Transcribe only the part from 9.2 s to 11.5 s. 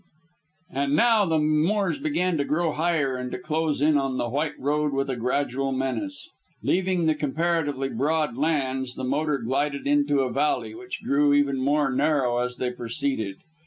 glided into a valley, which grew